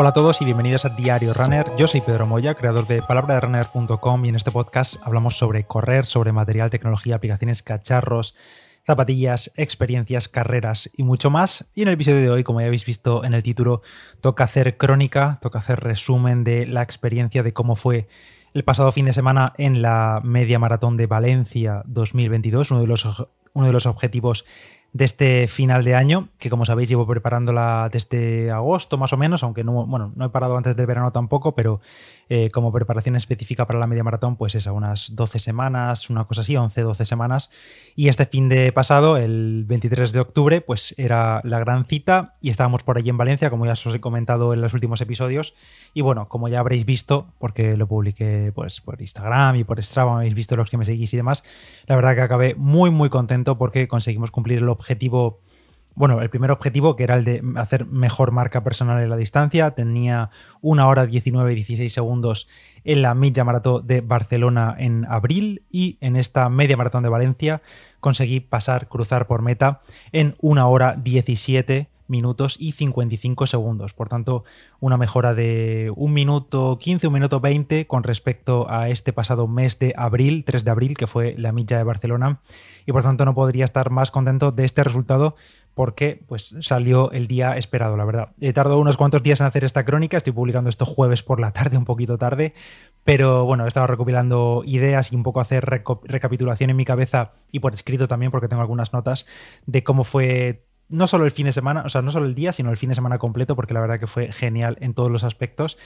[0.00, 1.74] Hola a todos y bienvenidos a Diario Runner.
[1.76, 6.30] Yo soy Pedro Moya, creador de palabraderunner.com y en este podcast hablamos sobre correr, sobre
[6.30, 8.36] material, tecnología, aplicaciones, cacharros,
[8.86, 11.66] zapatillas, experiencias, carreras y mucho más.
[11.74, 13.82] Y en el episodio de hoy, como ya habéis visto en el título,
[14.20, 18.06] toca hacer crónica, toca hacer resumen de la experiencia de cómo fue
[18.54, 23.04] el pasado fin de semana en la media maratón de Valencia 2022, uno de los,
[23.52, 24.44] uno de los objetivos
[24.92, 29.42] de este final de año, que como sabéis llevo preparándola desde agosto más o menos,
[29.42, 31.80] aunque no, bueno, no he parado antes del verano tampoco, pero
[32.30, 36.24] eh, como preparación específica para la media maratón, pues es a unas 12 semanas, una
[36.24, 37.50] cosa así, 11, 12 semanas.
[37.96, 42.50] Y este fin de pasado, el 23 de octubre, pues era la gran cita y
[42.50, 45.54] estábamos por allí en Valencia, como ya os he comentado en los últimos episodios.
[45.94, 50.16] Y bueno, como ya habréis visto, porque lo publiqué pues, por Instagram y por Strava,
[50.16, 51.44] habéis visto los que me seguís y demás,
[51.86, 55.40] la verdad que acabé muy muy contento porque conseguimos cumplir el objetivo
[55.98, 59.72] bueno, el primer objetivo, que era el de hacer mejor marca personal en la distancia,
[59.72, 62.46] tenía una hora 19 y 16 segundos
[62.84, 67.62] en la media maratón de Barcelona en abril y en esta media maratón de Valencia
[67.98, 69.80] conseguí pasar, cruzar por meta
[70.12, 73.92] en una hora 17 minutos y 55 segundos.
[73.92, 74.44] Por tanto,
[74.80, 79.78] una mejora de un minuto 15, un minuto 20 con respecto a este pasado mes
[79.78, 82.40] de abril, 3 de abril, que fue la milla de Barcelona.
[82.86, 85.36] Y por tanto, no podría estar más contento de este resultado
[85.78, 88.30] porque pues salió el día esperado, la verdad.
[88.40, 91.52] He tardado unos cuantos días en hacer esta crónica, estoy publicando esto jueves por la
[91.52, 92.52] tarde, un poquito tarde,
[93.04, 97.60] pero bueno, he estado recopilando ideas y un poco hacer recapitulación en mi cabeza y
[97.60, 99.24] por escrito también, porque tengo algunas notas
[99.66, 102.52] de cómo fue no solo el fin de semana, o sea, no solo el día,
[102.52, 105.24] sino el fin de semana completo, porque la verdad que fue genial en todos los
[105.24, 105.76] aspectos.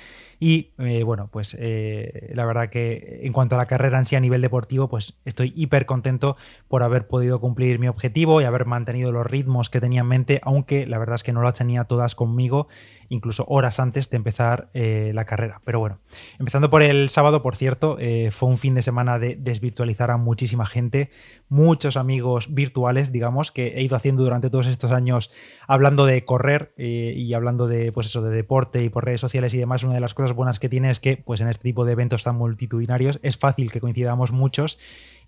[0.44, 4.16] Y eh, bueno, pues eh, la verdad que en cuanto a la carrera en sí
[4.16, 8.66] a nivel deportivo, pues estoy hiper contento por haber podido cumplir mi objetivo y haber
[8.66, 11.84] mantenido los ritmos que tenía en mente, aunque la verdad es que no las tenía
[11.84, 12.66] todas conmigo
[13.08, 15.60] incluso horas antes de empezar eh, la carrera.
[15.64, 15.98] Pero bueno,
[16.38, 17.98] empezando por el sábado, por cierto,
[18.30, 21.10] fue un fin de semana de desvirtualizar a muchísima gente,
[21.50, 25.30] muchos amigos virtuales, digamos, que he ido haciendo durante todos estos años
[25.68, 29.58] hablando de correr y hablando de, pues eso, de deporte y por redes sociales y
[29.58, 29.84] demás.
[29.84, 32.24] Una de las cosas buenas que tiene es que, pues en este tipo de eventos
[32.24, 34.78] tan multitudinarios, es fácil que coincidamos muchos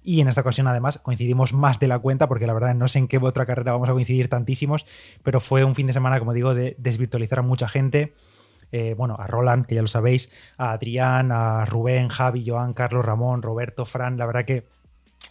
[0.06, 2.98] y en esta ocasión, además, coincidimos más de la cuenta, porque la verdad no sé
[2.98, 4.84] en qué otra carrera vamos a coincidir tantísimos,
[5.22, 8.14] pero fue un fin de semana, como digo, de desvirtualizar a mucha gente.
[8.70, 13.04] Eh, bueno, a Roland, que ya lo sabéis, a Adrián, a Rubén, Javi, Joan, Carlos,
[13.04, 14.66] Ramón, Roberto, Fran, la verdad que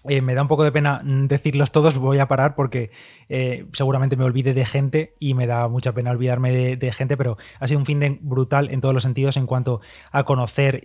[0.10, 2.92] eh, me da un poco de pena decirlos todos, voy a parar porque
[3.30, 7.38] eh, seguramente me olvide de gente y me da mucha pena olvidarme de, gente, pero
[7.60, 9.80] ha sido un fin de brutal en todos los sentidos en cuanto
[10.12, 10.84] a conocer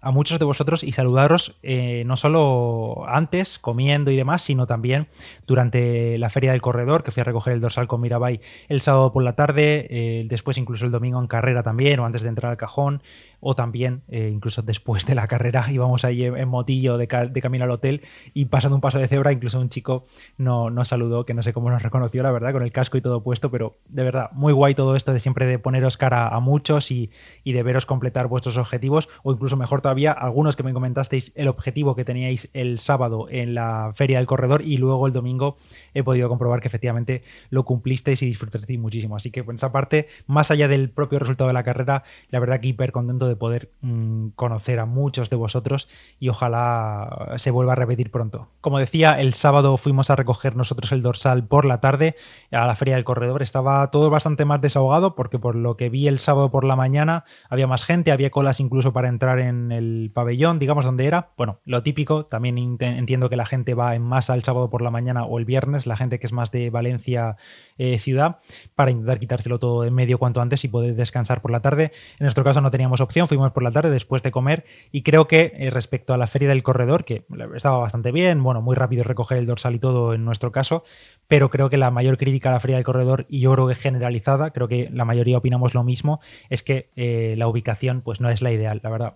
[0.00, 5.08] a muchos de vosotros y saludaros eh, no solo antes, comiendo y demás, sino también
[5.46, 9.12] durante la Feria del Corredor, que fui a recoger el dorsal con Mirabai el sábado
[9.12, 12.58] por la tarde, después incluso el domingo en carrera también, o antes de entrar al
[12.58, 13.02] cajón,
[13.46, 17.70] o también eh, incluso después de la carrera íbamos ahí en, motillo de, camino al
[17.70, 20.04] hotel y pasando un paso de cebra, incluso un chico
[20.38, 23.02] no, nos saludó, que no sé cómo nos reconoció, la verdad, con el casco y
[23.02, 26.40] todo puesto, pero de verdad, muy guay todo esto de siempre de poneros cara a
[26.40, 27.10] muchos y,
[27.44, 31.48] y de veros completar vuestros objetivos, o incluso mejor todavía algunos que me comentasteis el
[31.48, 35.56] objetivo que teníais el sábado en la Feria del Corredor y luego el domingo
[35.92, 39.16] he podido comprobar que efectivamente lo cumplisteis y disfrutasteis muchísimo.
[39.16, 42.60] Así que por esa parte, más allá del propio resultado de la carrera, la verdad
[42.60, 47.72] que hiper contento de poder mm, conocer a muchos de vosotros y ojalá se vuelva
[47.72, 48.48] a repetir pronto.
[48.60, 52.16] Como decía, el sábado fuimos a recoger nosotros el dorsal por la tarde
[52.50, 53.42] a la Feria del Corredor.
[53.42, 57.24] Estaba todo bastante más desahogado porque por lo que vi el sábado por la mañana
[57.48, 61.30] había más gente, había colas incluso para entrar en el pabellón, digamos, donde era.
[61.36, 64.90] Bueno, lo típico, también entiendo que la gente va en masa el sábado por la
[64.90, 67.36] mañana o el viernes, la gente que es más de Valencia
[67.78, 68.38] eh, ciudad,
[68.74, 71.92] para intentar quitárselo todo de medio cuanto antes y poder descansar por la tarde.
[72.18, 75.26] En nuestro caso no teníamos opción, fuimos por la tarde después de comer y creo
[75.26, 77.24] que eh, respecto a la feria del corredor, que
[77.54, 80.84] estaba bastante bien, bueno, muy rápido recoger el dorsal y todo en nuestro caso,
[81.28, 83.74] pero creo que la mayor crítica a la feria del corredor, y yo creo que
[83.74, 86.20] generalizada, creo que la mayoría opinamos lo mismo,
[86.50, 89.14] es que eh, la ubicación pues no es la ideal, la verdad.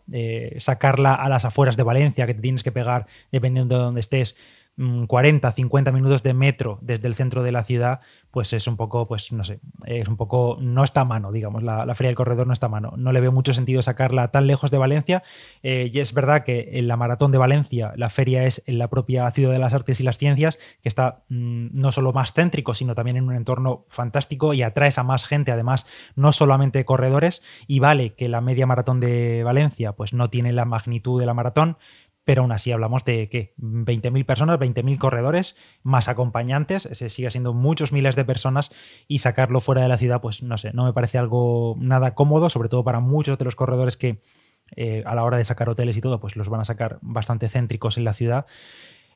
[0.59, 4.37] Sacarla a las afueras de Valencia, que te tienes que pegar, dependiendo de dónde estés,
[5.07, 8.77] 40, mm, 50 minutos de metro desde el centro de la ciudad, pues es un
[8.77, 12.17] poco, pues no sé, es un poco, no está a mano, digamos, la, Feria del
[12.17, 12.93] Corredor no está a mano.
[12.97, 15.23] No le veo mucho sentido sacarla tan lejos de Valencia.
[15.63, 18.89] Eh, y es verdad que en la Maratón de Valencia la feria es en la
[18.89, 22.75] propia Ciudad de las Artes y las Ciencias, que está mm, no solo más céntrico,
[22.75, 27.43] sino también en un entorno fantástico y atraes a más gente, además, no solamente corredores.
[27.67, 31.35] Y vale que la media maratón de Valencia, pues no tiene la magnitud de la
[31.35, 31.79] maratón,
[32.29, 37.55] pero aún así hablamos de que 20.000 personas, 20.000 corredores, más acompañantes, ese sigue siendo
[37.55, 38.71] muchos miles de personas
[39.07, 42.51] y sacarlo fuera de la ciudad, pues no sé, no me parece algo nada cómodo,
[42.51, 44.21] sobre todo para muchos de los corredores que
[44.77, 47.49] eh, a la hora de sacar hoteles y todo, pues los van a sacar bastante
[47.49, 48.45] céntricos en la ciudad.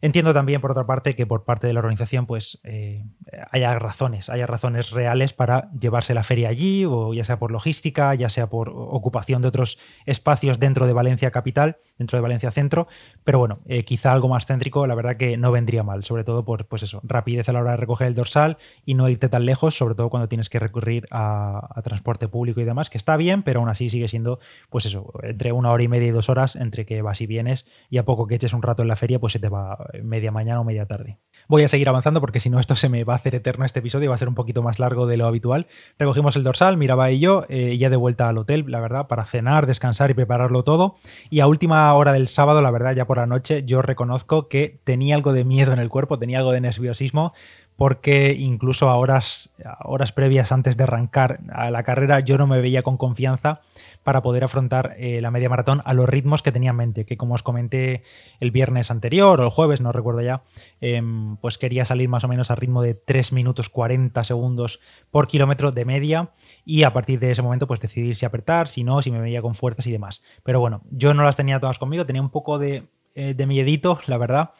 [0.04, 3.04] Entiendo también, por otra parte, que por parte de la organización, pues eh,
[3.52, 8.12] haya razones, haya razones reales para llevarse la feria allí, o ya sea por logística,
[8.16, 12.88] ya sea por ocupación de otros espacios dentro de Valencia capital, dentro de Valencia centro.
[13.22, 16.44] Pero bueno, eh, quizá algo más céntrico, la verdad que no vendría mal, sobre todo
[16.44, 19.46] por, pues eso, rapidez a la hora de recoger el dorsal y no irte tan
[19.46, 23.44] lejos, sobre todo cuando tienes que recurrir a, transporte público y demás, que está bien,
[23.44, 26.56] pero aún así sigue siendo, pues eso, entre una hora y media y dos horas
[26.56, 29.20] entre que vas y vienes, y a poco que eches un rato en la feria,
[29.20, 31.18] pues se te va media mañana o media tarde.
[31.48, 33.80] Voy a seguir avanzando porque si no esto se me va a hacer eterno este
[33.80, 35.66] episodio y va a ser un poquito más largo de lo habitual.
[35.98, 39.24] Recogimos el dorsal, Miraba y yo, eh, ya de vuelta al hotel, la verdad, para
[39.24, 40.96] cenar, descansar y prepararlo todo.
[41.30, 44.80] Y a última hora del sábado, la verdad, ya por la noche, yo reconozco que
[44.84, 47.32] tenía algo de miedo en el cuerpo, tenía algo de nerviosismo
[47.76, 49.50] porque incluso a horas,
[49.82, 53.60] horas previas antes de arrancar a la carrera yo no me veía con confianza
[54.02, 57.16] para poder afrontar eh, la media maratón a los ritmos que tenía en mente, que
[57.16, 58.02] como os comenté
[58.40, 60.42] el viernes anterior o el jueves, no recuerdo ya,
[60.80, 64.80] em, pues quería salir más o menos a ritmo de 3 minutos 40 segundos
[65.10, 66.30] por kilómetro de media
[66.64, 69.42] y a partir de ese momento pues decidir si apretar, si no, si me veía
[69.42, 70.22] con fuerzas y demás.
[70.42, 73.98] Pero bueno, yo no las tenía todas conmigo, tenía un poco de, eh, de miedito,
[74.06, 74.50] la verdad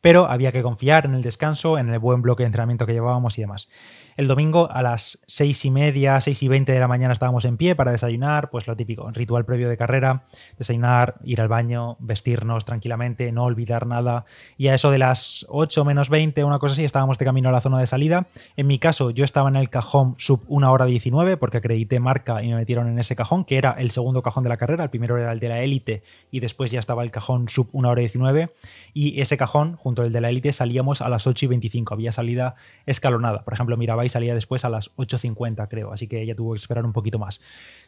[0.00, 3.38] pero había que confiar en el descanso, en el buen bloque de entrenamiento que llevábamos
[3.38, 3.68] y demás.
[4.16, 7.56] El domingo a las seis y media, seis y veinte de la mañana estábamos en
[7.56, 10.24] pie para desayunar, pues lo típico, ritual previo de carrera,
[10.58, 14.24] desayunar, ir al baño, vestirnos tranquilamente, no olvidar nada.
[14.56, 17.52] Y a eso de las 8 menos 20, una cosa así, estábamos de camino a
[17.52, 18.26] la zona de salida.
[18.56, 22.42] En mi caso, yo estaba en el cajón sub 1 hora 19 porque acredité marca
[22.42, 24.90] y me metieron en ese cajón, que era el segundo cajón de la carrera, el
[24.90, 28.00] primero era el de la élite y después ya estaba el cajón sub 1 hora
[28.00, 28.52] 19.
[28.92, 32.12] Y ese cajón, junto al de la élite, salíamos a las 8 y 25, había
[32.12, 32.54] salida
[32.86, 33.44] escalonada.
[33.44, 36.58] Por ejemplo, miraba y salía después a las 8.50, creo, así que ella tuvo que
[36.58, 37.40] esperar un poquito más.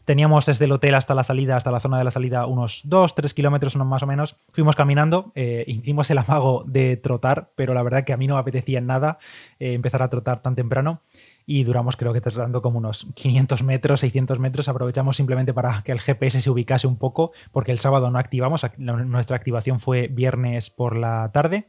[0.05, 3.33] Teníamos desde el hotel hasta la salida, hasta la zona de la salida, unos 2-3
[3.35, 4.37] kilómetros más o menos.
[4.53, 8.35] Fuimos caminando, eh, hicimos el amago de trotar, pero la verdad que a mí no
[8.35, 9.19] me apetecía nada
[9.59, 11.03] eh, empezar a trotar tan temprano
[11.47, 14.69] y duramos creo que tratando como unos 500 metros, 600 metros.
[14.69, 18.65] Aprovechamos simplemente para que el GPS se ubicase un poco, porque el sábado no activamos,
[18.79, 21.69] nuestra activación fue viernes por la tarde.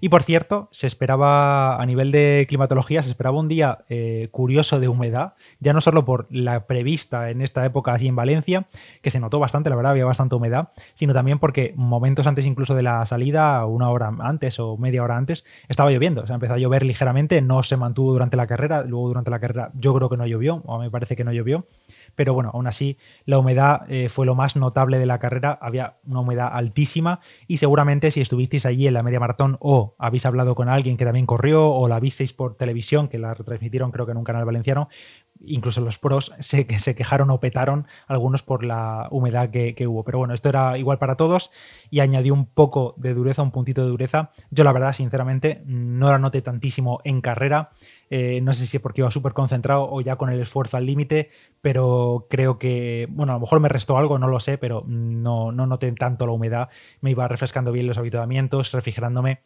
[0.00, 4.80] Y por cierto, se esperaba a nivel de climatología, se esperaba un día eh, curioso
[4.80, 8.68] de humedad, ya no solo por la prevista en esta época así en Valencia,
[9.02, 12.74] que se notó bastante, la verdad, había bastante humedad, sino también porque momentos antes incluso
[12.74, 16.22] de la salida, una hora antes o media hora antes, estaba lloviendo.
[16.22, 19.40] O sea, empezó a llover ligeramente, no se mantuvo durante la carrera, luego durante la
[19.40, 21.66] carrera yo creo que no llovió, o me parece que no llovió
[22.18, 25.98] pero bueno, aún así la humedad eh, fue lo más notable de la carrera, había
[26.04, 30.54] una humedad altísima y seguramente si estuvisteis allí en la media maratón o habéis hablado
[30.54, 34.12] con alguien que también corrió o la visteis por televisión, que la retransmitieron creo que
[34.12, 34.88] en un canal valenciano,
[35.40, 40.04] incluso los pros se, se quejaron o petaron algunos por la humedad que, que, hubo.
[40.04, 41.50] Pero bueno, esto era igual para todos
[41.90, 44.30] y añadió un poco de dureza, un puntito de dureza.
[44.50, 47.70] Yo la verdad, sinceramente, no la noté tantísimo en carrera.
[48.10, 50.86] Eh, no sé si es porque iba súper concentrado o ya con el esfuerzo al
[50.86, 51.30] límite,
[51.60, 55.52] pero creo que, bueno, a lo mejor me restó algo, no lo sé, pero no,
[55.52, 56.68] no noté tanto la humedad.
[57.00, 59.42] Me iba refrescando bien los habituamientos, refrigerándome.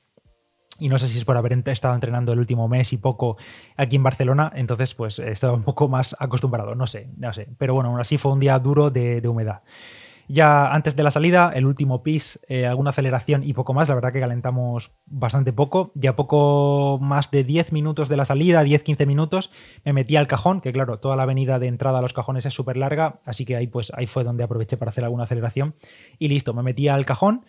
[0.82, 3.36] Y no sé si es por haber estado entrenando el último mes y poco
[3.76, 7.46] aquí en Barcelona, entonces pues estaba un poco más acostumbrado, no sé, no sé.
[7.56, 9.62] Pero bueno, aún así fue un día duro de, humedad.
[10.26, 13.88] Ya antes de la salida, el último pis, eh, alguna aceleración y poco más.
[13.90, 15.92] La verdad que calentamos bastante poco.
[15.94, 19.52] Ya poco más de 10 minutos de la salida, 10-15 minutos,
[19.84, 22.54] me metí al cajón, que claro, toda la avenida de entrada a los cajones es
[22.54, 25.76] súper larga, así que ahí, pues, ahí fue donde aproveché para hacer alguna aceleración.
[26.18, 27.44] Y listo, me metí al cajón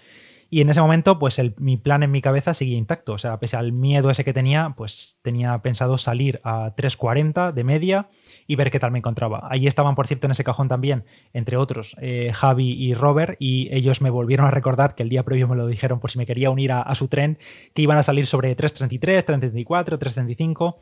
[0.53, 3.13] y en ese momento, pues mi plan en mi cabeza seguía intacto.
[3.13, 7.63] O sea, pese al miedo ese que tenía, pues tenía pensado salir a 3.40 de
[7.63, 8.07] media
[8.45, 9.48] y ver qué tal me encontraba.
[9.50, 13.67] Allí estaban, por cierto, en ese cajón también, entre otros, eh, Javi y Robert, y
[13.75, 16.27] ellos me volvieron a recordar que el día previo me lo dijeron por si me
[16.27, 17.39] quería unir a, su tren,
[17.74, 20.75] que iban a salir sobre 3.33, 3.34, 3.35,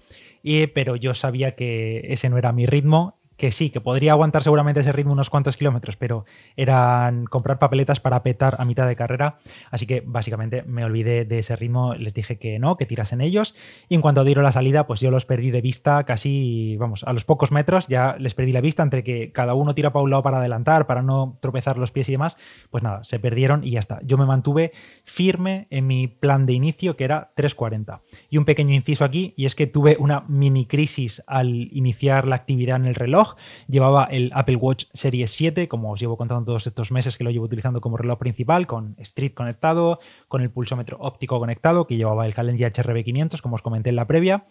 [0.44, 4.44] y, pero yo sabía que ese no era mi ritmo que sí, que podría aguantar
[4.44, 8.96] seguramente ese ritmo unos cuantos kilómetros, pero eran comprar papeletas para petar a mitad de
[8.96, 9.40] carrera,
[9.72, 13.56] así que básicamente me olvidé de ese ritmo, les dije que no, que tirasen ellos,
[13.90, 17.14] y en cuanto dieron la salida, pues yo los perdí de vista casi, vamos, a
[17.14, 20.12] los pocos metros, ya les perdí la vista entre que cada uno tira para un
[20.12, 22.38] lado para adelantar, para no tropezar los pies y demás,
[22.70, 24.02] pues nada, se perdieron y ya está.
[24.04, 24.72] Yo me mantuve
[25.04, 28.02] firme en mi plan de inicio, que era 3.40.
[28.30, 32.36] Y un pequeño inciso aquí, y es que tuve una mini crisis al iniciar la
[32.36, 33.31] actividad en el reloj,
[33.68, 37.32] Llevaba el Apple Watch Series 7, como os llevo contando todos estos meses que lo
[37.32, 42.26] llevo utilizando como reloj principal, con Street conectado, con el pulsómetro óptico conectado, que llevaba
[42.26, 44.46] el Calendar HRB500, como os comenté en la previa.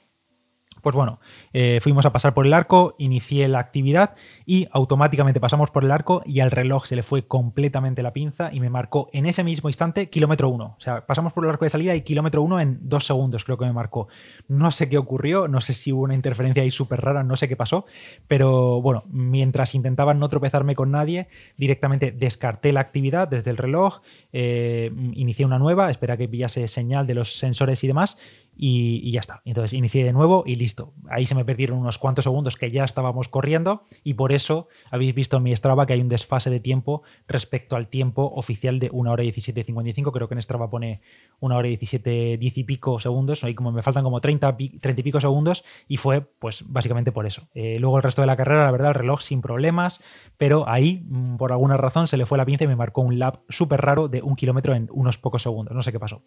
[0.83, 1.21] Pues bueno,
[1.53, 4.15] eh, fuimos a pasar por el arco, inicié la actividad
[4.47, 8.51] y automáticamente pasamos por el arco y al reloj se le fue completamente la pinza
[8.53, 10.77] y me marcó en ese mismo instante kilómetro uno.
[10.77, 13.59] O sea, pasamos por el arco de salida y kilómetro uno en dos segundos creo
[13.59, 14.09] que me marcó.
[14.49, 17.49] No sé qué ocurrió, no sé si hubo una interferencia ahí súper rara, no sé
[17.49, 17.85] qué pasó,
[18.29, 24.01] pero bueno, mientras intentaba no tropezarme con nadie, directamente descarté la actividad desde el reloj,
[24.33, 28.19] eh, inicié una nueva, espera que pillase señal de los sensores y demás
[28.62, 29.40] y, ya está.
[29.47, 30.93] Entonces inicié de nuevo y listo.
[31.09, 35.14] Ahí se me perdieron unos cuantos segundos que ya estábamos corriendo y por eso habéis
[35.14, 38.90] visto en mi Strava que hay un desfase de tiempo respecto al tiempo oficial de
[38.93, 40.12] 1 hora y 17.55.
[40.12, 41.00] Creo que en Strava pone
[41.40, 43.45] 1 hora y 17, 10 y pico segundos.
[43.45, 47.25] Ahí como me faltan como 30, 30 y pico segundos y fue pues básicamente por
[47.25, 47.49] eso.
[47.55, 50.02] Eh, luego el resto de la carrera, la verdad, el reloj sin problemas,
[50.37, 53.19] pero ahí mm, por alguna razón se le fue la pinza y me marcó un
[53.19, 55.75] lap súper raro de un kilómetro en unos pocos segundos.
[55.75, 56.23] No sé qué pasó.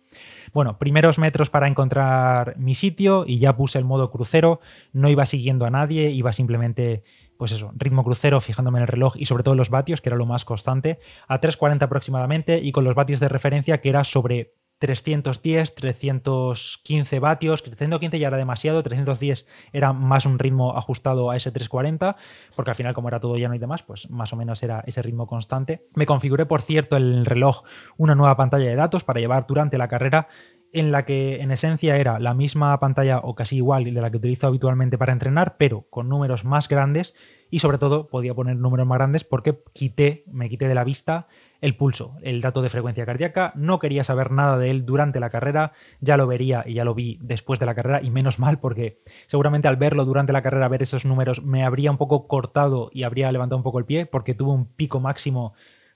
[0.52, 2.23] Bueno, primeros metros para encontrar
[2.58, 4.60] mi sitio y ya puse el modo crucero,
[4.92, 7.04] no iba siguiendo a nadie, iba simplemente,
[7.38, 10.18] pues eso, ritmo crucero, fijándome en el reloj y sobre todo los vatios, que era
[10.18, 14.54] lo más constante, a 3.40 aproximadamente y con los vatios de referencia que era sobre
[14.84, 21.52] 310, 315 vatios, 315 ya era demasiado, 310 era más un ritmo ajustado a ese
[21.52, 22.18] 340,
[22.54, 25.02] porque al final como era todo llano y demás, pues más o menos era ese
[25.02, 25.88] ritmo constante.
[25.96, 27.64] Me configuré, por cierto, el reloj
[27.96, 30.28] una nueva pantalla de datos para llevar durante la carrera
[30.74, 34.18] en la que en esencia era la misma pantalla o casi igual de la que
[34.18, 37.14] utilizo habitualmente para entrenar, pero con números más grandes
[37.52, 41.28] y sobre todo podía poner números más grandes porque quité, me quité de la vista
[41.62, 45.30] el pulso, el dato de frecuencia cardíaca, no quería saber nada de él durante la
[45.30, 48.60] carrera, ya lo vería y ya lo vi después de la carrera y menos mal
[48.60, 52.90] porque seguramente al verlo durante la carrera, ver esos números me habría un poco cortado
[52.92, 55.54] y habría levantado un poco el pie porque tuvo un pico máximo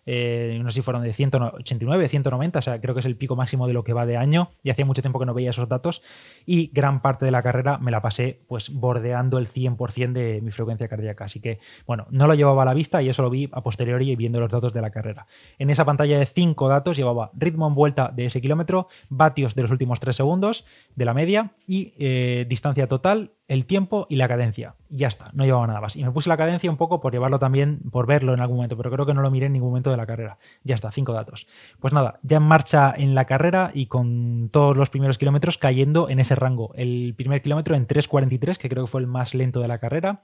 [0.07, 3.35] eh, no sé si fueron de 189, 190, o sea, creo que es el pico
[3.35, 4.49] máximo de lo que va de año.
[4.63, 6.01] Y hacía mucho tiempo que no veía esos datos.
[6.45, 10.51] Y gran parte de la carrera me la pasé pues bordeando el 100% de mi
[10.51, 13.49] frecuencia cardíaca, así que bueno, no lo llevaba a la vista y eso lo vi
[13.51, 15.27] a posteriori viendo los datos de la carrera.
[15.59, 19.63] En esa pantalla de 5 datos llevaba ritmo en vuelta de ese kilómetro, vatios de
[19.63, 24.27] los últimos 3 segundos de la media y eh, distancia total el tiempo y la
[24.27, 24.75] cadencia.
[24.89, 25.95] Y ya está, no llevaba nada más.
[25.95, 28.77] Y me puse la cadencia un poco por llevarlo también, por verlo en algún momento,
[28.77, 30.37] pero creo que no lo miré en ningún momento de la carrera.
[30.63, 31.47] Ya está, cinco datos.
[31.79, 36.09] Pues nada, ya en marcha en la carrera y con todos los primeros kilómetros cayendo
[36.09, 36.73] en ese rango.
[36.75, 40.23] El primer kilómetro en 3.43, que creo que fue el más lento de la carrera.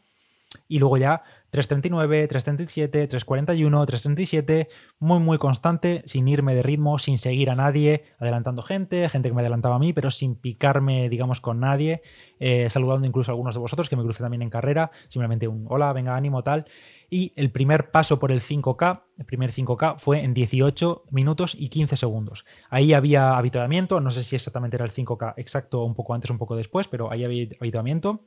[0.68, 7.20] Y luego ya 339, 337, 341, 337, muy muy constante, sin irme de ritmo, sin
[7.20, 11.42] seguir a nadie, adelantando gente, gente que me adelantaba a mí, pero sin picarme, digamos,
[11.42, 12.02] con nadie,
[12.40, 15.68] eh, saludando incluso a algunos de vosotros que me crucé también en carrera, simplemente un
[15.70, 16.66] hola, venga, ánimo, tal.
[17.08, 21.70] Y el primer paso por el 5K, el primer 5K fue en 18 minutos y
[21.70, 22.46] 15 segundos.
[22.72, 26.40] Ahí había habituamiento, no sé si exactamente era el 5K exacto, un poco antes, un
[26.40, 28.26] poco después, pero ahí había habituamiento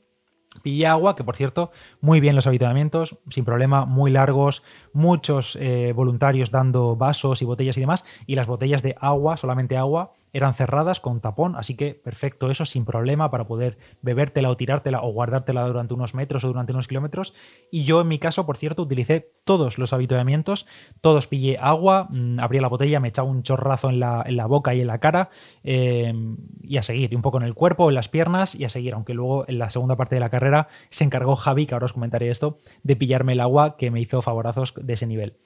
[0.62, 1.70] Pillé agua, que por cierto,
[2.00, 7.76] muy bien los habituamientos, sin problema, muy largos, muchos eh, voluntarios dando vasos y botellas
[7.76, 11.94] y demás, y las botellas de agua, solamente agua, eran cerradas con tapón, así que
[11.94, 16.48] perfecto eso, sin problema para poder bebértela o tirártela o guardártela durante unos metros o
[16.48, 17.32] durante unos kilómetros.
[17.70, 20.66] Y yo en mi caso, por cierto, utilicé todos los habituamientos,
[21.00, 24.44] todos pillé agua, mm, abría la botella, me echaba un chorrazo en la, en la
[24.44, 25.30] boca y en la cara
[25.64, 28.68] em, y a seguir, y un poco en el cuerpo, en las piernas y a
[28.68, 31.86] seguir, aunque luego en la segunda parte de la carrera se encargó Javi, que ahora
[31.86, 35.38] os comentaré esto, de pillarme el agua que me hizo favorazos de ese nivel.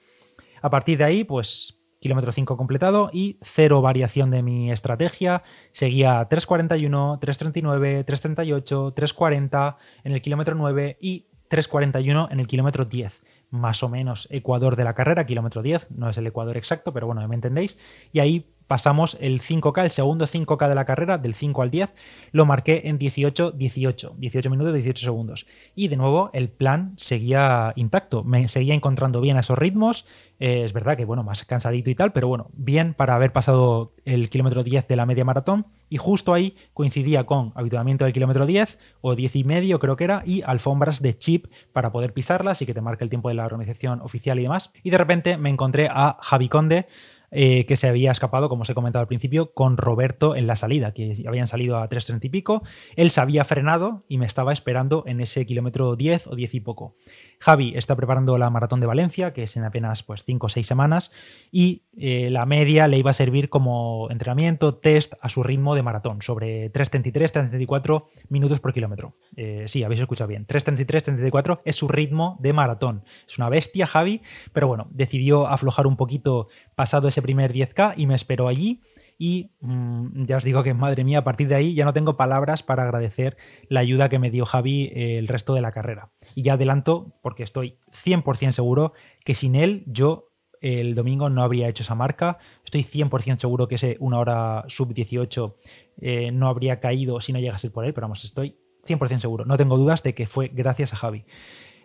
[0.61, 5.43] A partir de ahí, pues kilómetro 5 completado y cero variación de mi estrategia.
[5.71, 13.21] Seguía 3.41, 3.39, 3.38, 3.40 en el kilómetro 9 y 3.41 en el kilómetro 10
[13.51, 17.05] más o menos ecuador de la carrera, kilómetro 10, no es el ecuador exacto, pero
[17.05, 17.77] bueno, me entendéis.
[18.13, 21.93] Y ahí pasamos el 5K, el segundo 5K de la carrera, del 5 al 10,
[22.31, 25.45] lo marqué en 18, 18, 18 minutos, 18 segundos.
[25.75, 30.05] Y de nuevo, el plan seguía intacto, me seguía encontrando bien a esos ritmos.
[30.39, 33.91] Eh, es verdad que, bueno, más cansadito y tal, pero bueno, bien para haber pasado
[34.05, 35.67] el kilómetro 10 de la media maratón.
[35.89, 40.05] Y justo ahí coincidía con habituamiento del kilómetro 10 o 10 y medio, creo que
[40.05, 43.35] era, y alfombras de chip para poder pisarlas y que te marque el tiempo de
[43.35, 44.71] la organización oficial y demás.
[44.81, 46.87] Y de repente me encontré a Javi Conde
[47.31, 50.55] eh, que se había escapado, como os he comentado al principio, con Roberto en la
[50.57, 52.63] salida, que habían salido a 3.30 y pico.
[52.95, 56.59] Él se había frenado y me estaba esperando en ese kilómetro 10 o 10 y
[56.59, 56.95] poco.
[57.41, 60.65] Javi está preparando la maratón de Valencia, que es en apenas pues, 5 o 6
[60.65, 61.11] semanas,
[61.51, 65.81] y eh, la media le iba a servir como entrenamiento, test a su ritmo de
[65.81, 69.17] maratón, sobre 3.33, 3.34 minutos por kilómetro.
[69.35, 70.45] Eh, sí, habéis escuchado bien.
[70.45, 73.05] 3.33, 3.34 es su ritmo de maratón.
[73.27, 74.21] Es una bestia, Javi,
[74.53, 78.81] pero bueno, decidió aflojar un poquito pasado ese primer 10K y me esperó allí.
[79.23, 82.17] Y mm, ya os digo que, madre mía, a partir de ahí ya no tengo
[82.17, 83.37] palabras para agradecer
[83.69, 86.11] la ayuda que me dio Javi eh, el resto de la carrera.
[86.33, 91.69] Y ya adelanto, porque estoy 100% seguro que sin él yo el domingo no habría
[91.69, 92.39] hecho esa marca.
[92.65, 95.55] Estoy 100% seguro que ese una hora sub 18
[96.01, 99.45] eh, no habría caído si no llegase por él, pero vamos, estoy 100% seguro.
[99.45, 101.25] No tengo dudas de que fue gracias a Javi.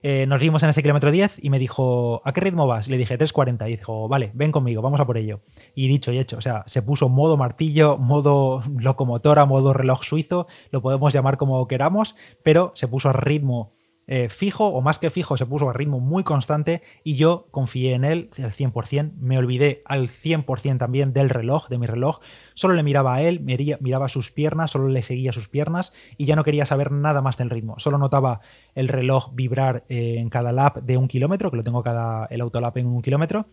[0.03, 2.89] Eh, nos vimos en ese kilómetro 10 y me dijo, ¿a qué ritmo vas?
[2.89, 3.69] Le dije, 3.40.
[3.69, 5.41] Y dijo, vale, ven conmigo, vamos a por ello.
[5.75, 10.47] Y dicho y hecho, o sea, se puso modo martillo, modo locomotora, modo reloj suizo,
[10.71, 13.73] lo podemos llamar como queramos, pero se puso a ritmo
[14.07, 17.95] eh, fijo o más que fijo, se puso a ritmo muy constante y yo confié
[17.95, 22.21] en él al 100%, me olvidé al 100% también del reloj, de mi reloj,
[22.55, 26.37] solo le miraba a él, miraba sus piernas, solo le seguía sus piernas y ya
[26.37, 28.41] no quería saber nada más del ritmo, solo notaba
[28.75, 32.41] el reloj vibrar eh, en cada lap de un kilómetro, que lo tengo cada, el
[32.41, 33.47] autolap en un kilómetro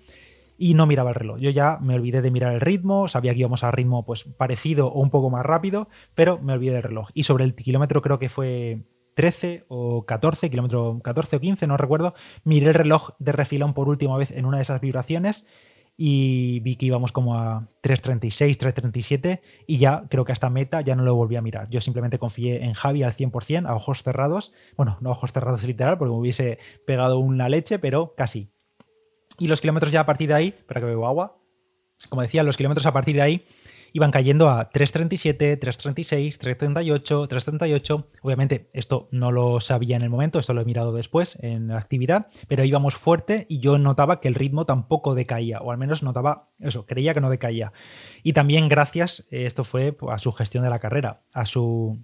[0.57, 1.39] y no miraba el reloj.
[1.39, 4.87] Yo ya me olvidé de mirar el ritmo, sabía que íbamos a ritmo pues parecido
[4.87, 7.09] o un poco más rápido, pero me olvidé del reloj.
[7.13, 8.83] Y sobre el kilómetro creo que fue
[9.13, 13.89] 13 o 14, kilómetro 14 o 15, no recuerdo, miré el reloj de refilón por
[13.89, 15.45] última vez en una de esas vibraciones
[15.95, 20.95] y vi que íbamos como a 3.36, 3.37 y ya creo que hasta meta ya
[20.95, 21.69] no lo volví a mirar.
[21.69, 24.53] Yo simplemente confié en Javi al 100%, a ojos cerrados.
[24.75, 28.49] Bueno, no a ojos cerrados literal, porque me hubiese pegado una leche, pero casi.
[29.37, 31.37] Y los kilómetros ya a partir de ahí, para que bebo agua,
[32.09, 33.45] como decía, los kilómetros a partir de ahí
[33.93, 38.05] iban cayendo a 3.37, 3.36, 3.38, 3.38.
[38.23, 41.77] Obviamente esto no lo sabía en el momento, esto lo he mirado después en la
[41.77, 46.01] actividad, pero íbamos fuerte y yo notaba que el ritmo tampoco decaía, o al menos
[46.01, 47.71] notaba eso, creía que no decaía.
[48.23, 52.03] Y también gracias, esto fue a su gestión de la carrera, a su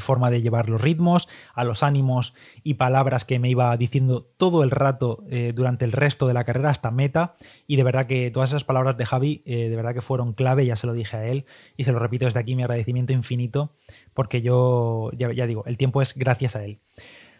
[0.00, 4.62] forma de llevar los ritmos, a los ánimos y palabras que me iba diciendo todo
[4.62, 7.36] el rato eh, durante el resto de la carrera hasta meta.
[7.66, 10.66] Y de verdad que todas esas palabras de Javi, eh, de verdad que fueron clave,
[10.66, 11.44] ya se lo dije a él
[11.76, 13.74] y se lo repito desde aquí mi agradecimiento infinito,
[14.14, 16.80] porque yo, ya digo, el tiempo es gracias a él.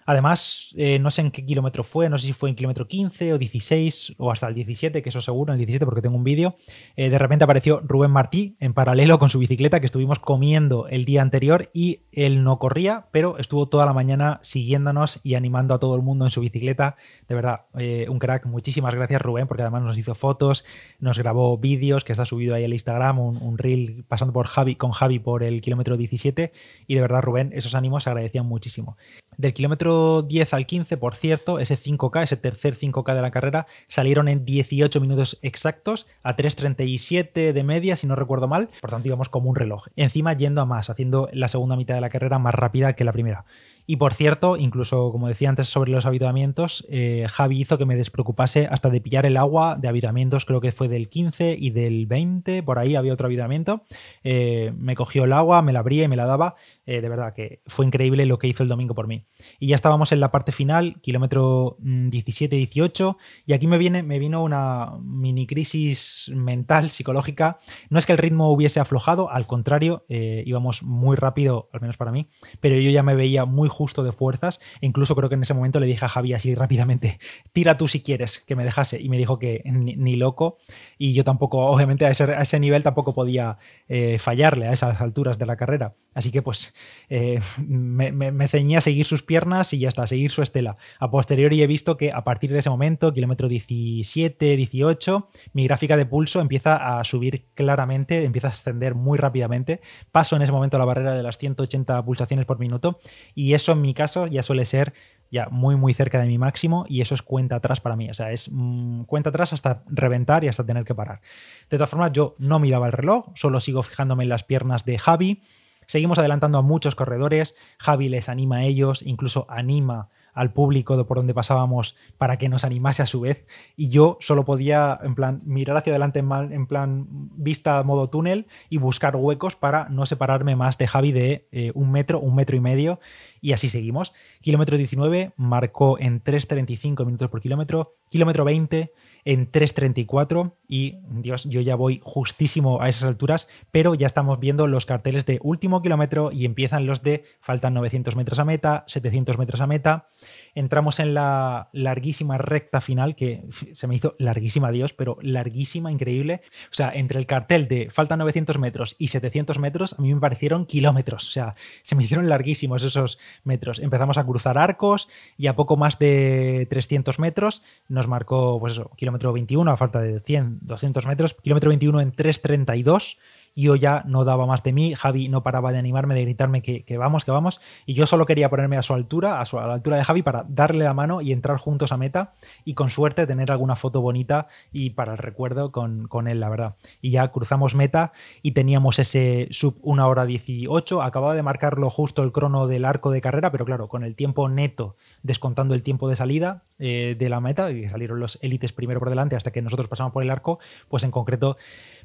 [0.07, 3.33] Además, eh, no sé en qué kilómetro fue, no sé si fue en kilómetro 15
[3.35, 6.57] o 16 o hasta el 17, que eso seguro, el 17 porque tengo un vídeo.
[6.97, 11.05] Eh, de repente apareció Rubén Martí en paralelo con su bicicleta que estuvimos comiendo el
[11.05, 15.79] día anterior y él no corría, pero estuvo toda la mañana siguiéndonos y animando a
[15.79, 16.97] todo el mundo en su bicicleta.
[17.29, 18.47] De verdad, eh, un crack.
[18.47, 20.65] Muchísimas gracias Rubén porque además nos hizo fotos,
[20.99, 24.77] nos grabó vídeos que está subido ahí al Instagram, un, un reel pasando por Javi,
[24.77, 26.53] con Javi por el kilómetro 17
[26.87, 28.97] y de verdad Rubén, esos ánimos se agradecían muchísimo.
[29.37, 33.67] Del kilómetro 10 al 15, por cierto, ese 5K, ese tercer 5K de la carrera,
[33.87, 38.69] salieron en 18 minutos exactos, a 3.37 de media, si no recuerdo mal.
[38.81, 39.87] Por tanto, íbamos como un reloj.
[39.97, 43.13] Encima yendo a más, haciendo la segunda mitad de la carrera más rápida que la
[43.13, 43.45] primera.
[43.85, 47.97] Y por cierto, incluso como decía antes sobre los habituamientos, eh, Javi hizo que me
[47.97, 52.07] despreocupase hasta de pillar el agua de habituamientos, creo que fue del 15 y del
[52.07, 53.83] 20, por ahí había otro habituamiento.
[54.23, 56.55] Eh, me cogió el agua, me la abría y me la daba.
[56.85, 59.27] Eh, de verdad que fue increíble lo que hizo el domingo por mí.
[59.59, 63.17] Y ya estábamos en la parte final, kilómetro 17-18, mm,
[63.47, 67.59] y aquí me, viene, me vino una mini crisis mental, psicológica.
[67.91, 72.13] No es que el ritmo hubiese aflojado, al contrario, íbamos muy rápido, al menos para
[72.13, 72.29] mí,
[72.61, 74.61] pero yo ya me veía muy justo de fuerzas.
[74.81, 77.19] E incluso creo que en ese momento le dije a Javi así rápidamente,
[77.53, 79.01] tira tú si quieres, que me dejase.
[79.01, 80.59] Y me dijo que ni, loco.
[80.99, 83.59] Y yo tampoco, obviamente a ese, nivel tampoco podía
[83.89, 85.95] eh, fallarle a esas alturas de la carrera.
[86.15, 86.75] Así que pues
[87.09, 90.77] eh, me, me, ceñía a seguir sus piernas y ya está, a seguir su estela.
[91.01, 95.97] A posteriori he visto que a partir de ese momento, kilómetro 17, 18, mi gráfica
[95.97, 99.81] de pulso empieza a subir claramente, empieza a ascender muy rápidamente.
[100.11, 102.99] Paso en ese momento la barrera de las 180 pulsaciones por minuto
[103.35, 104.93] y eso en mi caso ya suele ser
[105.31, 108.15] ya muy muy cerca de mi máximo y eso es cuenta atrás para mí, o
[108.15, 111.23] sea, es mm, cuenta atrás hasta reventar y hasta tener que parar.
[111.71, 114.99] De todas formas, yo no miraba el reloj, solo sigo fijándome en las piernas de
[114.99, 115.43] Javi.
[115.87, 121.17] Seguimos adelantando a muchos corredores, Javi les anima a ellos, incluso anima al público por
[121.19, 123.47] donde pasábamos para que nos animase a su vez.
[123.77, 128.79] Y yo solo podía en plan mirar hacia adelante en, plan vista modo túnel y
[128.79, 132.61] buscar huecos para no separarme más de Javi de eh, un metro, un metro y
[132.61, 133.01] medio.
[133.41, 134.13] Y así seguimos.
[134.41, 138.93] Kilómetro 19 marcó en 3.35 minutos por kilómetro, kilómetro 20
[139.25, 144.67] en 3.34 y Dios, yo ya voy justísimo a esas alturas, pero ya estamos viendo
[144.67, 149.37] los carteles de último kilómetro y empiezan los de faltan 900 metros a meta, 700
[149.37, 150.09] metros a meta.
[150.55, 156.41] Entramos en la larguísima recta final, que se me hizo larguísima, Dios, pero larguísima, increíble.
[156.71, 160.21] O sea, entre el cartel de faltan 900 metros y 700 metros, a mí me
[160.21, 161.29] parecieron kilómetros.
[161.29, 163.79] O sea, se me hicieron larguísimos esos metros.
[163.79, 168.91] Empezamos a cruzar arcos y a poco más de 300 metros nos marcó, pues eso,
[169.13, 173.19] kilómetro 21, a falta de 100, 200 metros, kilómetro 21 en 332
[173.55, 176.97] yo ya no daba más de mí, Javi no paraba de animarme, de gritarme que,
[176.97, 179.75] vamos, que vamos, y yo solo quería ponerme a su altura, a, su, a la
[179.75, 182.33] altura de Javi, para darle la mano y entrar juntos a meta
[182.65, 186.49] y con suerte tener alguna foto bonita y para el recuerdo con, con él, la
[186.49, 186.77] verdad.
[187.01, 188.13] Y ya cruzamos meta
[188.43, 193.11] y teníamos ese sub 1 hora 18, acababa de marcarlo justo el crono del arco
[193.11, 197.29] de carrera, pero claro, con el tiempo neto, descontando el tiempo de salida eh, de
[197.29, 200.31] la meta, y salieron los élites primero por delante hasta que nosotros pasamos por el
[200.31, 201.57] arco, pues en concreto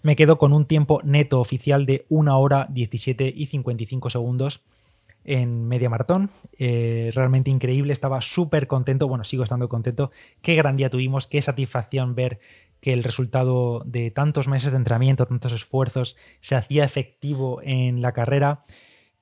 [0.01, 4.61] me quedo con un tiempo neto oficial de 1 hora 17 y 55 segundos
[5.27, 6.31] en media maratón.
[6.57, 10.09] Eh, realmente increíble, estaba súper contento, bueno, sigo estando contento.
[10.41, 12.39] Qué gran día tuvimos, qué satisfacción ver
[12.79, 18.13] que el resultado de tantos meses de entrenamiento, tantos esfuerzos, se hacía efectivo en la
[18.13, 18.63] carrera.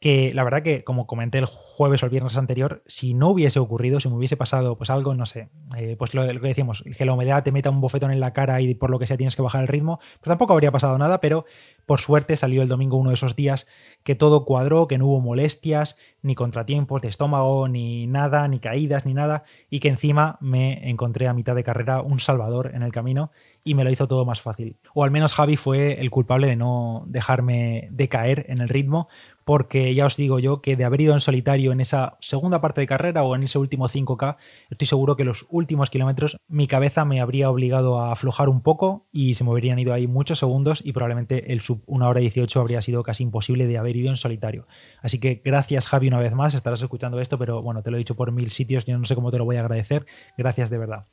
[0.05, 3.57] Que la verdad que, como comenté el jueves o el viernes anterior, si no hubiese
[3.57, 7.05] ocurrido, si me hubiese pasado pues algo, no sé, eh, pues lo, que decíamos, que
[7.05, 9.35] la humedad te meta un bofetón en la cara y por lo que sea tienes
[9.35, 11.45] que bajar el ritmo, pues tampoco habría pasado nada, pero
[11.87, 13.65] por suerte salió el domingo uno de esos días
[14.03, 19.05] que todo cuadró, que no hubo molestias, ni contratiempos de estómago, ni nada, ni caídas,
[19.05, 22.91] ni nada, y que encima me encontré a mitad de carrera un salvador en el
[22.91, 23.31] camino
[23.63, 24.77] y me lo hizo todo más fácil.
[24.93, 29.09] O al menos Javi fue el culpable de no dejarme decaer en el ritmo,
[29.45, 32.81] porque ya os digo yo que de haber ido en solitario en esa segunda parte
[32.81, 34.38] de carrera o en ese último 5K,
[34.71, 39.08] estoy seguro que los últimos kilómetros mi cabeza me habría obligado a aflojar un poco
[39.12, 42.60] y se me habrían ido ahí muchos segundos y probablemente el sub 1 hora 18
[42.60, 44.67] habría sido casi imposible de haber ido en solitario.
[45.01, 47.99] Así que gracias Javi una vez más, estarás escuchando esto, pero bueno, te lo he
[47.99, 50.79] dicho por mil sitios, yo no sé cómo te lo voy a agradecer, gracias de
[50.79, 51.05] verdad.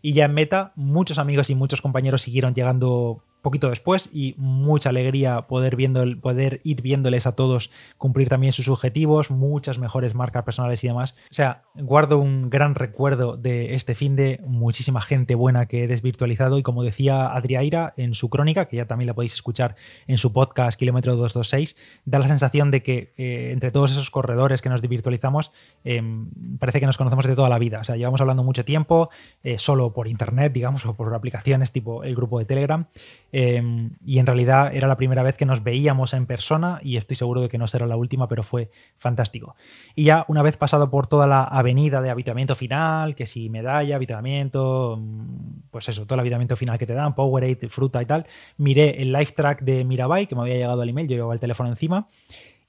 [0.00, 4.88] Y ya en meta, muchos amigos y muchos compañeros siguieron llegando poquito después y mucha
[4.88, 10.42] alegría poder, viendo, poder ir viéndoles a todos cumplir también sus objetivos, muchas mejores marcas
[10.42, 11.14] personales y demás.
[11.30, 15.86] O sea, guardo un gran recuerdo de este fin de muchísima gente buena que he
[15.86, 19.76] desvirtualizado y como decía Adriaira en su crónica, que ya también la podéis escuchar
[20.08, 24.60] en su podcast Kilómetro 226, da la sensación de que eh, entre todos esos corredores
[24.60, 25.52] que nos desvirtualizamos,
[25.84, 27.78] em, parece que nos conocemos de toda la vida.
[27.78, 29.08] O sea, llevamos hablando mucho tiempo,
[29.44, 32.88] eh, solo por internet, digamos, o por aplicaciones tipo el grupo de Telegram.
[33.38, 37.18] Em, y en realidad era la primera vez que nos veíamos en persona y estoy
[37.18, 39.56] seguro de que no será la última, pero fue fantástico.
[39.94, 43.96] Y ya una vez pasado por toda la avenida de habitamiento final, que si medalla,
[43.96, 48.26] habitamiento, mm, pues eso, todo el habitamiento final que te dan, Powerade, fruta y tal,
[48.56, 51.40] miré el live track de Mirabai, que me había llegado al email, yo llevaba el
[51.40, 52.08] teléfono encima,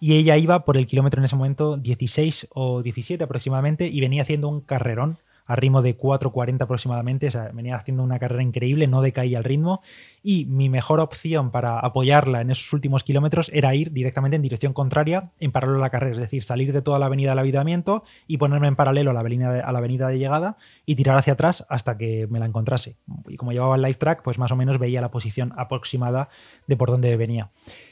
[0.02, 4.22] y ella iba por el kilómetro en ese momento 16 o 17 aproximadamente y venía
[4.22, 8.88] haciendo un carrerón a ritmo de 4.40 aproximadamente, o sea, venía haciendo una carrera increíble,
[8.88, 9.82] no decaía el ritmo
[10.22, 14.74] y mi mejor opción para apoyarla en esos últimos kilómetros era ir directamente en dirección
[14.74, 18.04] contraria en paralelo a la carrera, es decir, salir de toda la avenida del avitamiento
[18.28, 21.18] y ponerme en paralelo a la avenida de, a la avenida de llegada y tirar
[21.18, 22.98] hacia atrás hasta que me la encontrase.
[23.28, 26.30] Y como llevaba el live track, pues más o menos veía la posición aproximada
[26.68, 27.52] de por dónde venía.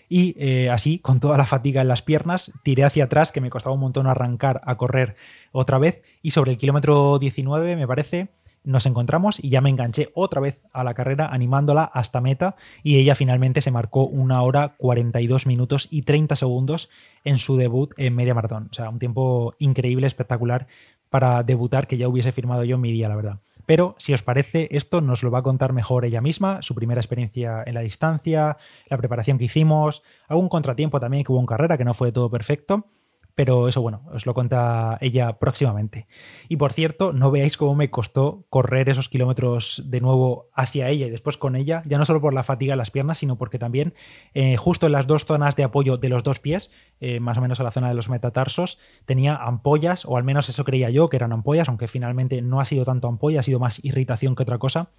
[0.09, 3.49] Y eh, así, con toda la fatiga en las piernas, tiré hacia atrás, que me
[3.49, 5.15] costaba un montón arrancar a correr
[5.51, 6.03] otra vez.
[6.21, 8.29] Y sobre el kilómetro 19, me parece,
[8.65, 12.97] nos encontramos y ya me enganché otra vez a la carrera animándola hasta meta y
[12.97, 16.89] ella finalmente se marcó una hora 42 minutos y 30 segundos
[17.23, 18.69] en su debut en media maratón.
[18.71, 20.67] O sea, un tiempo increíble, espectacular
[21.09, 23.39] para debutar que ya hubiese firmado yo en mi día, la verdad.
[23.65, 27.01] Pero si os parece, esto nos lo va a contar mejor ella misma, su primera
[27.01, 31.78] experiencia en la distancia, la preparación que hicimos, algún contratiempo también que hubo en carrera
[31.78, 32.88] que no fue todo perfecto.
[33.36, 36.08] Pero eso, bueno, os lo cuenta ella próximamente.
[36.48, 41.06] Y por cierto, no veáis cómo me costó correr esos kilómetros de nuevo hacia ella
[41.06, 43.60] y después con ella, ya no solo por la fatiga de las piernas, sino porque
[43.60, 43.93] también
[44.34, 47.41] eh, justo en las dos zonas de apoyo de los dos pies, eh, más o
[47.41, 51.10] menos a la zona de los metatarsos, tenía ampollas, o al menos eso creía yo
[51.10, 54.43] que eran ampollas, aunque finalmente no ha sido tanto ampolla, ha sido más irritación que
[54.43, 54.91] otra cosa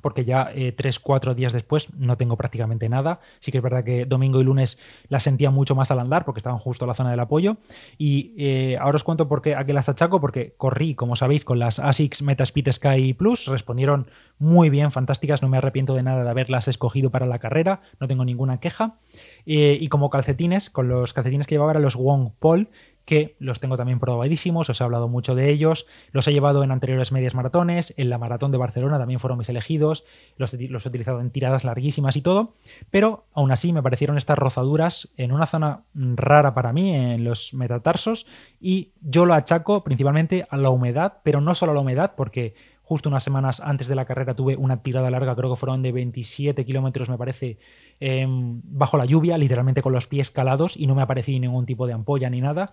[0.00, 3.20] porque ya eh, tres, cuatro días después no tengo prácticamente nada.
[3.38, 4.78] Sí que es verdad que domingo y lunes
[5.08, 7.56] la sentía mucho más al andar porque estaban justo a la zona del apoyo.
[7.98, 11.44] Y eh, ahora os cuento por qué a qué las achaco, porque corrí, como sabéis,
[11.44, 16.24] con las ASICS Metaspeed Sky Plus, respondieron muy bien, fantásticas, no me arrepiento de nada
[16.24, 18.98] de haberlas escogido para la carrera, no tengo ninguna queja.
[19.46, 22.68] Eh, y como calcetines, con los calcetines que llevaba eran los Wong Paul,
[23.06, 26.72] que los tengo también probadísimos, os he hablado mucho de ellos, los he llevado en
[26.72, 30.04] anteriores medias maratones, en la maratón de Barcelona también fueron mis elegidos,
[30.36, 32.54] los, he utilizado en tiradas larguísimas y todo,
[32.90, 37.54] pero aún así me parecieron estas rozaduras en una zona rara para mí, en los
[37.54, 38.26] metatarsos,
[38.60, 42.54] y yo lo achaco principalmente a la humedad, pero no solo a la humedad, porque
[42.86, 45.90] justo unas semanas antes de la carrera tuve una tirada larga, creo que fueron de
[45.90, 47.58] 27 kilómetros, me parece,
[47.98, 51.88] em, bajo la lluvia, literalmente con los pies calados y no me aparecí ningún tipo
[51.88, 52.72] de ampolla ni nada,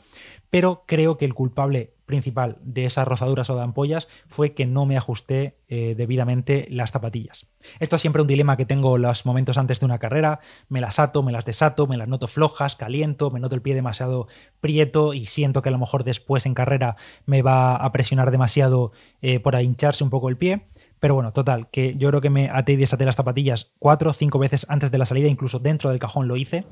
[0.51, 4.85] pero creo que el culpable principal de esas rozaduras o de ampollas fue que no
[4.85, 7.47] me ajusté eh, debidamente las zapatillas.
[7.79, 10.39] Esto es siempre un dilema que tengo los momentos antes de una carrera,
[10.69, 13.73] me las ato, me las desato, me las noto flojas, caliento, me noto el pie
[13.73, 14.27] demasiado
[14.59, 18.91] prieto y siento que a lo mejor después en carrera me va a presionar demasiado
[19.21, 20.67] eh, por hincharse un poco el pie.
[20.99, 24.13] Pero bueno, total, que yo creo que me até y desaté las zapatillas cuatro o
[24.13, 26.65] cinco veces antes de la salida, incluso dentro del cajón lo hice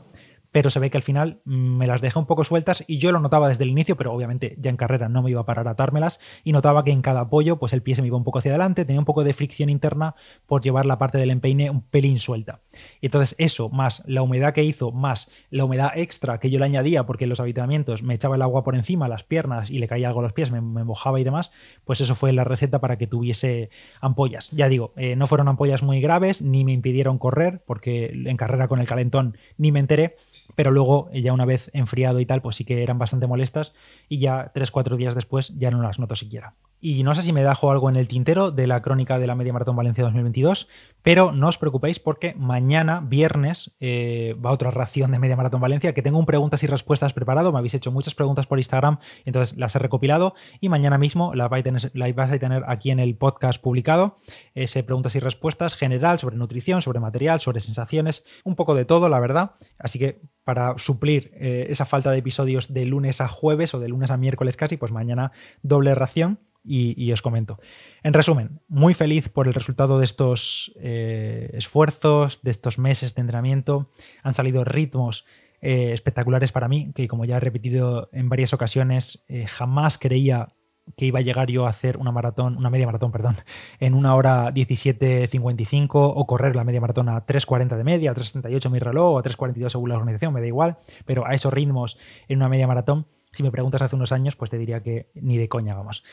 [0.51, 3.19] pero se ve que al final me las dejé un poco sueltas y yo lo
[3.19, 5.71] notaba desde el inicio, pero obviamente ya en carrera no me iba a parar a
[5.71, 8.39] atármelas y notaba que en cada apoyo pues el pie se me iba un poco
[8.39, 11.81] hacia adelante, tenía un poco de fricción interna por llevar la parte del empeine un
[11.81, 12.61] pelín suelta.
[12.99, 16.65] Y entonces eso, más la humedad que hizo, más la humedad extra que yo le
[16.65, 19.87] añadía porque en los habituamientos me echaba el agua por encima, las piernas y le
[19.87, 21.51] caía algo a los pies, me, mojaba y demás,
[21.85, 23.69] pues eso fue la receta para que tuviese
[24.01, 24.51] ampollas.
[24.51, 28.67] Ya digo, eh, no fueron ampollas muy graves, ni me impidieron correr, porque en carrera
[28.67, 30.15] con el calentón ni me enteré,
[30.55, 33.73] pero luego ya una vez enfriado y tal, pues sí que eran bastante molestas
[34.07, 36.55] y ya 3-4 días después ya no las noto siquiera.
[36.83, 39.35] Y no sé si me dejo algo en el tintero de la crónica de la
[39.35, 40.67] Media Maratón Valencia 2022,
[41.03, 45.93] pero no os preocupéis porque mañana, viernes, eh, va otra ración de Media Maratón Valencia,
[45.93, 47.51] que tengo un preguntas y respuestas preparado.
[47.51, 51.47] Me habéis hecho muchas preguntas por Instagram, entonces las he recopilado y mañana mismo la
[51.47, 54.17] vais a tener, a aquí en el podcast publicado.
[54.55, 59.07] Ese preguntas y respuestas general sobre nutrición, sobre material, sobre sensaciones, un poco de todo,
[59.07, 59.51] la verdad.
[59.77, 63.87] Así que para suplir eh, esa falta de episodios de lunes a jueves o de
[63.87, 67.59] lunes a miércoles casi, pues mañana doble ración y, os comento.
[68.03, 73.21] En resumen, muy feliz por el resultado de estos eh, esfuerzos, de estos meses de
[73.21, 73.89] entrenamiento.
[74.23, 75.25] Han salido ritmos
[75.61, 80.55] eh, espectaculares para mí, que como ya he repetido en varias ocasiones, eh, jamás creía
[80.97, 83.35] que iba a llegar yo a hacer una maratón, una media maratón, perdón,
[83.79, 88.69] en una hora 17.55 o correr la media maratón a 3.40 de media, a 3.38
[88.69, 91.97] mi reloj o a 3.42 según la organización, me da igual, pero a esos ritmos
[92.27, 95.37] en una media maratón, si me preguntas hace unos años, pues te diría que ni
[95.37, 96.03] de coña vamos.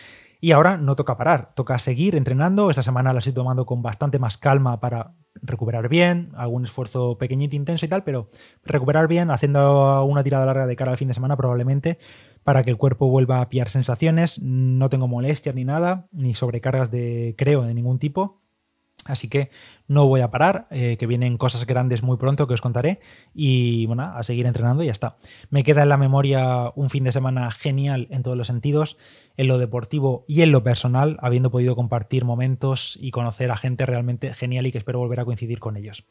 [0.40, 2.70] Y ahora no toca parar, toca seguir entrenando.
[2.70, 7.56] Esta semana la estoy tomando con bastante más calma para recuperar bien, algún esfuerzo pequeñito,
[7.56, 8.28] intenso y tal, pero
[8.64, 11.98] recuperar bien, haciendo una tirada larga de cara al fin de semana probablemente
[12.44, 14.40] para que el cuerpo vuelva a pillar sensaciones.
[14.40, 18.40] No tengo molestias ni nada, ni sobrecargas de creo de ningún tipo.
[19.04, 19.50] Así que
[19.88, 23.00] no voy a parar, eh, que vienen cosas grandes muy pronto que os contaré
[23.34, 25.16] y bueno, a seguir entrenando y ya está.
[25.50, 28.98] Me queda en la memoria un fin de semana genial en todos los sentidos,
[29.38, 33.86] en lo deportivo y en lo personal, habiendo podido compartir momentos y conocer a gente
[33.86, 36.04] realmente genial y que espero volver a coincidir con ellos.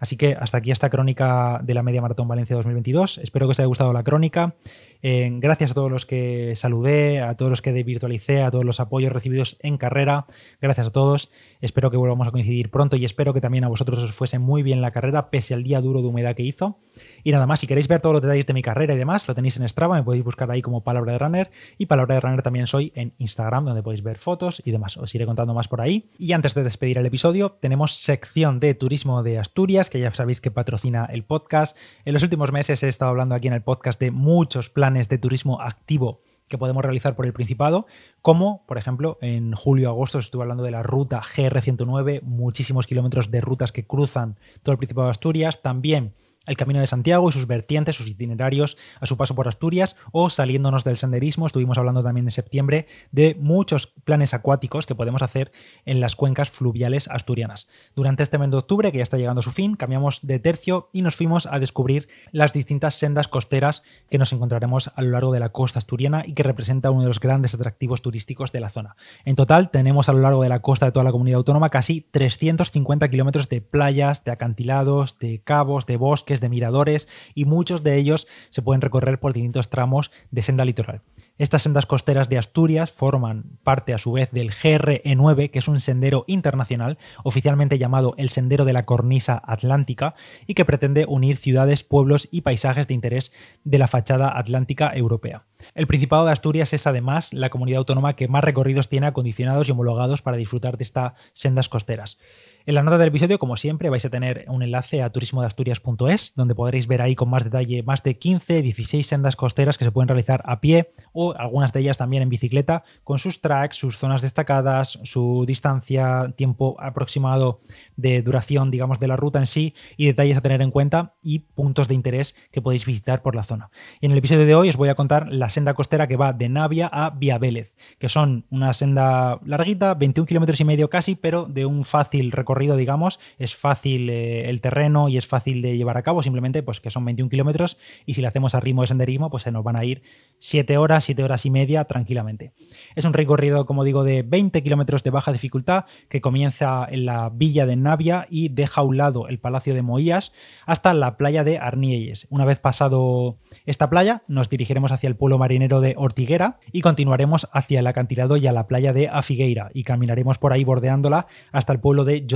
[0.00, 3.18] Así que hasta aquí esta crónica de la Media Maratón Valencia 2022.
[3.18, 4.56] Espero que os haya gustado la crónica.
[5.02, 8.80] Eh, gracias a todos los que saludé, a todos los que virtualicé, a todos los
[8.80, 10.26] apoyos recibidos en carrera.
[10.60, 11.30] Gracias a todos.
[11.60, 14.38] Espero que volvamos a coincidir pronto y espero Espero que también a vosotros os fuese
[14.38, 16.78] muy bien la carrera, pese al día duro de humedad que hizo.
[17.22, 19.34] Y nada más, si queréis ver todos los detalles de mi carrera y demás, lo
[19.34, 21.50] tenéis en Strava, me podéis buscar ahí como Palabra de Runner.
[21.76, 24.96] Y Palabra de Runner también soy en Instagram, donde podéis ver fotos y demás.
[24.96, 26.08] Os iré contando más por ahí.
[26.18, 30.40] Y antes de despedir el episodio, tenemos sección de turismo de Asturias, que ya sabéis
[30.40, 31.76] que patrocina el podcast.
[32.06, 35.18] En los últimos meses he estado hablando aquí en el podcast de muchos planes de
[35.18, 37.86] turismo activo que podemos realizar por el Principado,
[38.20, 43.72] como por ejemplo en julio-agosto estuve hablando de la ruta GR109, muchísimos kilómetros de rutas
[43.72, 46.12] que cruzan todo el Principado de Asturias, también
[46.50, 50.30] el Camino de Santiago y sus vertientes, sus itinerarios a su paso por Asturias o
[50.30, 51.46] saliéndonos del senderismo.
[51.46, 55.52] Estuvimos hablando también en septiembre de muchos planes acuáticos que podemos hacer
[55.84, 57.68] en las cuencas fluviales asturianas.
[57.94, 60.90] Durante este mes de octubre, que ya está llegando a su fin, cambiamos de tercio
[60.92, 65.32] y nos fuimos a descubrir las distintas sendas costeras que nos encontraremos a lo largo
[65.32, 68.70] de la costa asturiana y que representa uno de los grandes atractivos turísticos de la
[68.70, 68.96] zona.
[69.24, 72.00] En total, tenemos a lo largo de la costa de toda la comunidad autónoma casi
[72.10, 77.96] 350 kilómetros de playas, de acantilados, de cabos, de bosques, de miradores y muchos de
[77.96, 81.02] ellos se pueden recorrer por distintos tramos de senda litoral.
[81.38, 85.80] Estas sendas costeras de Asturias forman parte a su vez del GRE9, que es un
[85.80, 90.14] sendero internacional, oficialmente llamado el Sendero de la Cornisa Atlántica,
[90.46, 93.32] y que pretende unir ciudades, pueblos y paisajes de interés
[93.64, 95.46] de la fachada atlántica europea.
[95.74, 99.72] El Principado de Asturias es además la comunidad autónoma que más recorridos tiene acondicionados y
[99.72, 102.18] homologados para disfrutar de estas sendas costeras.
[102.66, 106.54] En la nota del episodio, como siempre, vais a tener un enlace a turismodeasturias.es, donde
[106.54, 110.08] podréis ver ahí con más detalle más de 15, 16 sendas costeras que se pueden
[110.08, 114.20] realizar a pie o algunas de ellas también en bicicleta, con sus tracks, sus zonas
[114.20, 117.60] destacadas, su distancia, tiempo aproximado
[117.96, 121.40] de duración, digamos, de la ruta en sí y detalles a tener en cuenta y
[121.40, 123.70] puntos de interés que podéis visitar por la zona.
[124.00, 126.34] Y en el episodio de hoy os voy a contar la senda costera que va
[126.34, 131.14] de Navia a Vía Vélez, que son una senda larguita, 21 kilómetros y medio casi,
[131.14, 135.76] pero de un fácil recorrido, digamos, es fácil eh, el terreno y es fácil de
[135.76, 138.82] llevar a cabo, simplemente pues que son 21 kilómetros y si lo hacemos a ritmo
[138.82, 140.02] de senderismo, pues se nos van a ir
[140.38, 142.52] 7 horas, 7 horas y media tranquilamente.
[142.94, 147.30] Es un recorrido, como digo, de 20 kilómetros de baja dificultad que comienza en la
[147.30, 150.32] villa de Navia y deja a un lado el Palacio de Moías
[150.66, 152.26] hasta la playa de Arnielles.
[152.30, 157.48] Una vez pasado esta playa, nos dirigiremos hacia el pueblo marinero de Ortiguera y continuaremos
[157.52, 161.72] hacia el acantilado y a la playa de Afigueira y caminaremos por ahí bordeándola hasta
[161.72, 162.26] el pueblo de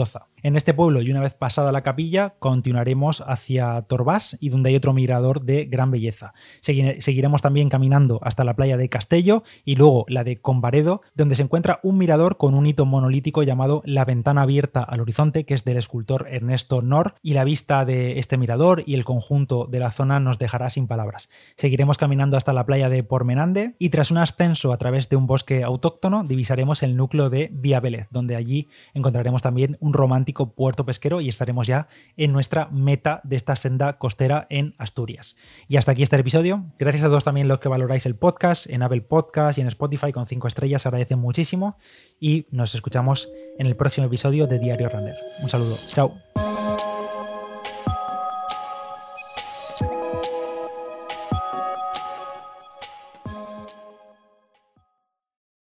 [0.43, 4.77] En este pueblo y una vez pasada la capilla, continuaremos hacia Torbás y donde hay
[4.77, 6.35] otro mirador de gran belleza.
[6.61, 11.43] Seguiremos también caminando hasta la playa de Castello y luego la de Combaredo, donde se
[11.43, 15.65] encuentra un mirador con un hito monolítico llamado La Ventana Abierta al Horizonte que es
[15.65, 19.91] del escultor Ernesto Nor, y la vista de este mirador y el conjunto de la
[19.91, 21.31] zona nos dejará sin palabras.
[21.57, 25.27] Seguiremos caminando hasta la playa de Pormenande y tras un ascenso a través de un
[25.27, 30.85] bosque autóctono divisaremos el núcleo de Vía Vélez, donde allí encontraremos también un romántico puerto
[30.85, 35.37] pesquero y estaremos ya en nuestra meta de esta senda costera en Asturias.
[35.69, 36.65] Y hasta aquí este episodio.
[36.79, 40.13] Gracias a todos también los que valoráis el podcast en Apple Podcast y en Spotify
[40.13, 41.79] con 5 estrellas, agradecen muchísimo
[42.21, 43.29] y nos escuchamos
[43.59, 45.17] en el próximo episodio de Diario Runner.
[45.41, 45.79] Un saludo.
[45.89, 46.34] Chao.